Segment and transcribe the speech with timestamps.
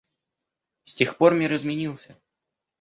[0.83, 2.17] С тех пор мир изменился.